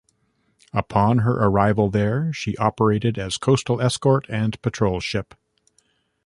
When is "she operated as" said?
2.33-3.37